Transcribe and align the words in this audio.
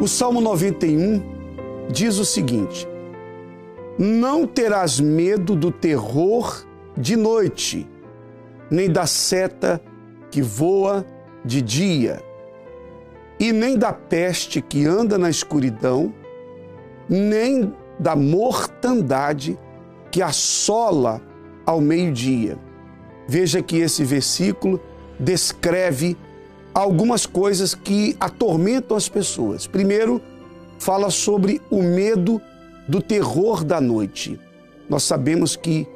O 0.00 0.08
Salmo 0.08 0.40
91 0.40 1.22
diz 1.88 2.18
o 2.18 2.24
seguinte: 2.24 2.86
Não 3.96 4.44
terás 4.44 4.98
medo 4.98 5.54
do 5.54 5.70
terror 5.70 6.66
de 6.96 7.14
noite, 7.14 7.88
nem 8.68 8.90
da 8.90 9.06
seta 9.06 9.80
que 10.32 10.42
voa 10.42 11.06
de 11.44 11.62
dia, 11.62 12.20
e 13.38 13.52
nem 13.52 13.78
da 13.78 13.92
peste 13.92 14.60
que 14.60 14.84
anda 14.84 15.16
na 15.16 15.30
escuridão, 15.30 16.12
nem 17.08 17.72
da 17.98 18.16
mortandade 18.16 19.56
que 20.10 20.20
assola 20.20 21.22
ao 21.64 21.80
meio-dia. 21.80 22.58
Veja 23.28 23.62
que 23.62 23.76
esse 23.76 24.02
versículo 24.02 24.80
descreve 25.20 26.16
algumas 26.74 27.24
coisas 27.24 27.74
que 27.74 28.16
atormentam 28.18 28.96
as 28.96 29.08
pessoas. 29.08 29.66
Primeiro, 29.66 30.20
fala 30.78 31.08
sobre 31.08 31.62
o 31.70 31.80
medo 31.82 32.42
do 32.88 33.00
terror 33.00 33.62
da 33.62 33.80
noite. 33.80 34.38
Nós 34.88 35.04
sabemos 35.04 35.54
que 35.54 35.86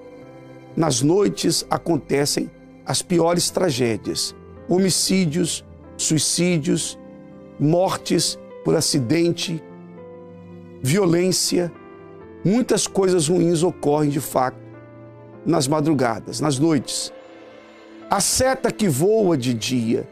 nas 0.76 1.02
noites 1.02 1.66
acontecem 1.68 2.48
as 2.86 3.02
piores 3.02 3.50
tragédias: 3.50 4.34
homicídios, 4.68 5.64
suicídios, 5.96 6.96
mortes 7.58 8.38
por 8.64 8.76
acidente, 8.76 9.62
violência. 10.80 11.72
Muitas 12.44 12.86
coisas 12.86 13.28
ruins 13.28 13.64
ocorrem 13.64 14.10
de 14.10 14.20
fato 14.20 14.56
nas 15.44 15.66
madrugadas, 15.66 16.40
nas 16.40 16.56
noites. 16.56 17.12
A 18.08 18.20
seta 18.20 18.70
que 18.70 18.88
voa 18.88 19.36
de 19.36 19.52
dia 19.52 20.08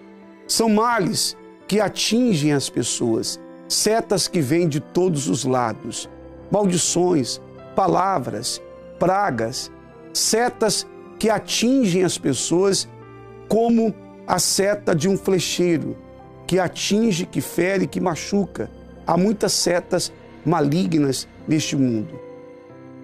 são 0.47 0.69
males 0.69 1.37
que 1.67 1.81
atingem 1.81 2.53
as 2.53 2.71
pessoas, 2.71 3.41
setas 3.69 4.29
que 4.29 4.41
vêm 4.41 4.69
de 4.69 4.81
todos 4.81 5.29
os 5.29 5.45
lados, 5.45 6.09
maldições, 6.51 7.41
palavras, 7.75 8.63
pragas, 8.99 9.71
setas 10.13 10.87
que 11.19 11.29
atingem 11.29 12.05
as 12.05 12.17
pessoas 12.17 12.89
como 13.49 13.95
a 14.27 14.39
seta 14.39 14.95
de 14.95 15.09
um 15.09 15.17
flecheiro, 15.17 15.97
que 16.47 16.59
atinge, 16.59 17.27
que 17.27 17.41
fere, 17.41 17.87
que 17.87 18.01
machuca. 18.01 18.71
Há 19.07 19.17
muitas 19.17 19.53
setas 19.53 20.13
malignas 20.45 21.29
neste 21.47 21.77
mundo. 21.77 22.19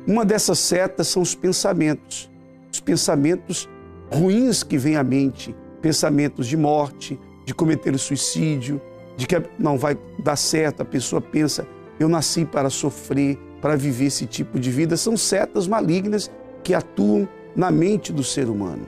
Uma 0.07 0.25
dessas 0.25 0.59
setas 0.59 1.09
são 1.09 1.23
os 1.23 1.35
pensamentos, 1.35 2.31
os 2.73 2.81
pensamentos 2.81 3.69
ruins 4.13 4.63
que 4.63 4.77
vêm 4.77 4.97
à 4.97 5.05
mente, 5.05 5.55
pensamentos 5.81 6.47
de 6.47 6.57
morte, 6.57 7.19
de 7.45 7.55
cometer 7.55 7.95
o 7.95 7.99
suicídio, 7.99 8.81
de 9.17 9.27
que 9.27 9.43
não 9.59 9.77
vai 9.77 9.97
dar 10.19 10.37
certo, 10.37 10.83
a 10.83 10.85
pessoa 10.85 11.21
pensa, 11.21 11.67
eu 11.99 12.09
nasci 12.09 12.45
para 12.45 12.71
sofrer, 12.71 13.39
para 13.61 13.77
viver 13.77 14.07
esse 14.07 14.27
tipo 14.27 14.59
de 14.59 14.71
vida. 14.71 14.97
São 14.97 15.17
setas 15.17 15.67
malignas 15.69 16.31
que 16.65 16.75
atuam 16.75 17.29
na 17.55 17.71
mente 17.71 18.13
do 18.13 18.25
ser 18.25 18.49
humano. 18.49 18.87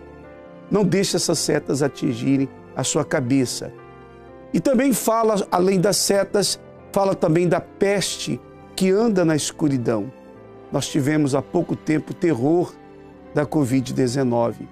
Não 0.71 0.85
deixe 0.85 1.17
essas 1.17 1.39
setas 1.39 1.83
atingirem 1.83 2.49
a 2.75 2.83
sua 2.83 3.05
cabeça. 3.05 3.73
E 4.53 4.61
também 4.61 4.93
fala, 4.93 5.47
além 5.51 5.81
das 5.81 5.97
setas, 5.97 6.59
fala 6.93 7.15
também 7.15 7.49
da 7.49 7.61
peste 7.61 8.41
que 8.75 8.91
anda 8.91 9.25
na 9.25 9.37
escuridão. 9.37 10.13
Nós 10.73 10.89
tivemos 10.89 11.35
há 11.35 11.43
pouco 11.43 11.77
tempo 11.77 12.13
o 12.13 12.15
terror 12.15 12.73
da 13.35 13.47
Covid-19. 13.47 14.69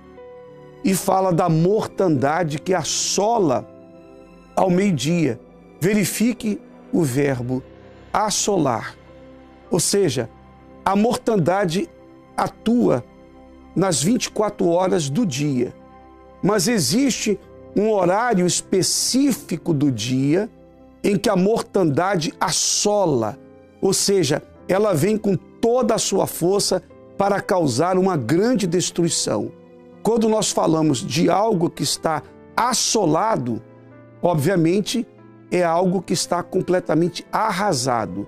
E 0.84 0.94
fala 0.94 1.32
da 1.32 1.48
mortandade 1.48 2.58
que 2.58 2.74
assola 2.74 3.71
ao 4.56 4.70
meio-dia. 4.70 5.40
Verifique 5.80 6.60
o 6.92 7.02
verbo 7.02 7.62
assolar. 8.12 8.96
Ou 9.70 9.80
seja, 9.80 10.28
a 10.84 10.94
mortandade 10.94 11.88
atua 12.36 13.04
nas 13.74 14.02
24 14.02 14.68
horas 14.68 15.08
do 15.08 15.24
dia. 15.24 15.74
Mas 16.42 16.68
existe 16.68 17.38
um 17.74 17.90
horário 17.90 18.46
específico 18.46 19.72
do 19.72 19.90
dia 19.90 20.50
em 21.02 21.16
que 21.16 21.28
a 21.28 21.36
mortandade 21.36 22.32
assola, 22.38 23.38
ou 23.80 23.92
seja, 23.92 24.42
ela 24.68 24.94
vem 24.94 25.16
com 25.16 25.36
toda 25.36 25.94
a 25.94 25.98
sua 25.98 26.26
força 26.26 26.82
para 27.16 27.40
causar 27.40 27.98
uma 27.98 28.16
grande 28.16 28.66
destruição. 28.66 29.50
Quando 30.02 30.28
nós 30.28 30.50
falamos 30.50 30.98
de 30.98 31.30
algo 31.30 31.70
que 31.70 31.82
está 31.82 32.22
assolado, 32.56 33.62
obviamente 34.22 35.06
é 35.50 35.62
algo 35.62 36.00
que 36.00 36.12
está 36.14 36.42
completamente 36.42 37.26
arrasado. 37.30 38.26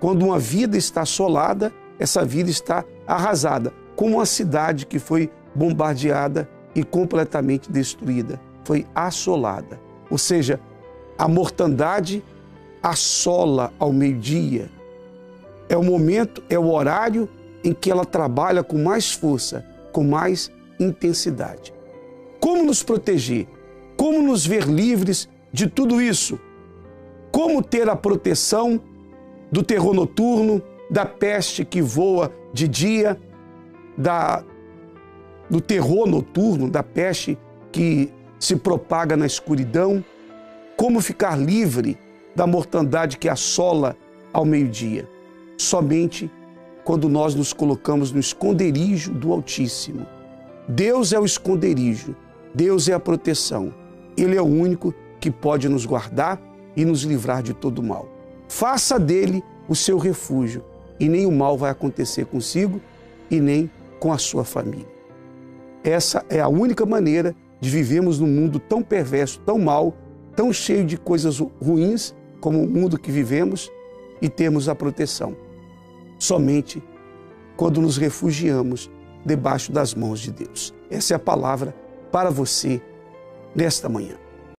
Quando 0.00 0.24
uma 0.24 0.38
vida 0.38 0.76
está 0.76 1.02
assolada, 1.02 1.72
essa 1.98 2.24
vida 2.24 2.50
está 2.50 2.84
arrasada, 3.06 3.72
como 3.94 4.16
uma 4.16 4.26
cidade 4.26 4.84
que 4.84 4.98
foi 4.98 5.30
bombardeada 5.54 6.48
e 6.74 6.82
completamente 6.82 7.70
destruída, 7.70 8.40
foi 8.64 8.86
assolada. 8.94 9.80
Ou 10.10 10.18
seja, 10.18 10.58
a 11.16 11.28
mortandade 11.28 12.22
assola 12.82 13.72
ao 13.78 13.92
meio-dia. 13.92 14.68
É 15.68 15.76
o 15.76 15.82
momento, 15.82 16.42
é 16.50 16.58
o 16.58 16.70
horário 16.70 17.28
em 17.62 17.72
que 17.72 17.90
ela 17.90 18.04
trabalha 18.04 18.62
com 18.62 18.82
mais 18.82 19.12
força, 19.12 19.64
com 19.92 20.02
mais 20.02 20.50
intensidade. 20.80 21.72
Como 22.40 22.64
nos 22.64 22.82
proteger? 22.82 23.46
Como 24.02 24.20
nos 24.20 24.44
ver 24.44 24.64
livres 24.64 25.28
de 25.52 25.68
tudo 25.68 26.02
isso? 26.02 26.36
Como 27.30 27.62
ter 27.62 27.88
a 27.88 27.94
proteção 27.94 28.80
do 29.48 29.62
terror 29.62 29.94
noturno, 29.94 30.60
da 30.90 31.06
peste 31.06 31.64
que 31.64 31.80
voa 31.80 32.32
de 32.52 32.66
dia, 32.66 33.16
da, 33.96 34.42
do 35.48 35.60
terror 35.60 36.08
noturno, 36.08 36.68
da 36.68 36.82
peste 36.82 37.38
que 37.70 38.12
se 38.40 38.56
propaga 38.56 39.16
na 39.16 39.24
escuridão? 39.24 40.04
Como 40.76 41.00
ficar 41.00 41.38
livre 41.38 41.96
da 42.34 42.44
mortandade 42.44 43.16
que 43.16 43.28
assola 43.28 43.96
ao 44.32 44.44
meio-dia? 44.44 45.08
Somente 45.56 46.28
quando 46.82 47.08
nós 47.08 47.36
nos 47.36 47.52
colocamos 47.52 48.10
no 48.10 48.18
esconderijo 48.18 49.12
do 49.12 49.32
Altíssimo. 49.32 50.04
Deus 50.66 51.12
é 51.12 51.20
o 51.20 51.24
esconderijo, 51.24 52.16
Deus 52.52 52.88
é 52.88 52.94
a 52.94 52.98
proteção. 52.98 53.80
Ele 54.16 54.36
é 54.36 54.42
o 54.42 54.46
único 54.46 54.94
que 55.20 55.30
pode 55.30 55.68
nos 55.68 55.86
guardar 55.86 56.40
e 56.76 56.84
nos 56.84 57.02
livrar 57.02 57.42
de 57.42 57.54
todo 57.54 57.82
mal. 57.82 58.08
Faça 58.48 58.98
dele 58.98 59.42
o 59.68 59.74
seu 59.74 59.98
refúgio 59.98 60.64
e 60.98 61.08
nem 61.08 61.26
o 61.26 61.32
mal 61.32 61.56
vai 61.56 61.70
acontecer 61.70 62.26
consigo 62.26 62.80
e 63.30 63.40
nem 63.40 63.70
com 63.98 64.12
a 64.12 64.18
sua 64.18 64.44
família. 64.44 64.86
Essa 65.84 66.24
é 66.28 66.40
a 66.40 66.48
única 66.48 66.84
maneira 66.86 67.34
de 67.60 67.70
vivermos 67.70 68.18
num 68.18 68.26
mundo 68.26 68.58
tão 68.58 68.82
perverso, 68.82 69.40
tão 69.40 69.58
mal, 69.58 69.94
tão 70.36 70.52
cheio 70.52 70.84
de 70.84 70.96
coisas 70.96 71.38
ruins 71.38 72.14
como 72.40 72.62
o 72.62 72.68
mundo 72.68 72.98
que 72.98 73.10
vivemos 73.10 73.70
e 74.20 74.28
termos 74.28 74.68
a 74.68 74.74
proteção. 74.74 75.36
Somente 76.18 76.82
quando 77.56 77.80
nos 77.80 77.96
refugiamos 77.96 78.90
debaixo 79.24 79.70
das 79.72 79.94
mãos 79.94 80.20
de 80.20 80.32
Deus. 80.32 80.74
Essa 80.90 81.14
é 81.14 81.16
a 81.16 81.20
palavra 81.20 81.74
para 82.10 82.30
você 82.30 82.80
nesta 83.54 83.88
manhã. 83.88 84.16